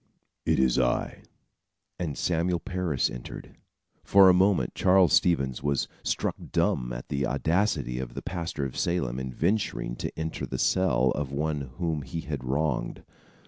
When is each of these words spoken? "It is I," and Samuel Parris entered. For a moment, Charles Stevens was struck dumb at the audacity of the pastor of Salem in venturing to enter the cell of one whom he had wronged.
"It 0.47 0.57
is 0.59 0.79
I," 0.79 1.21
and 1.99 2.17
Samuel 2.17 2.57
Parris 2.59 3.07
entered. 3.07 3.55
For 4.03 4.29
a 4.29 4.33
moment, 4.33 4.73
Charles 4.73 5.13
Stevens 5.13 5.61
was 5.61 5.87
struck 6.01 6.35
dumb 6.51 6.91
at 6.91 7.09
the 7.09 7.27
audacity 7.27 7.99
of 7.99 8.15
the 8.15 8.23
pastor 8.23 8.65
of 8.65 8.75
Salem 8.75 9.19
in 9.19 9.31
venturing 9.31 9.95
to 9.97 10.11
enter 10.19 10.47
the 10.47 10.57
cell 10.57 11.11
of 11.11 11.31
one 11.31 11.73
whom 11.77 12.01
he 12.01 12.21
had 12.21 12.43
wronged. 12.43 13.03